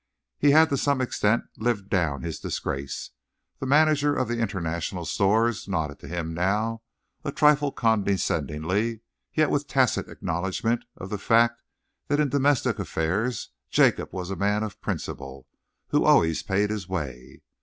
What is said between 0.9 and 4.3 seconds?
extent lived down his disgrace. The manager of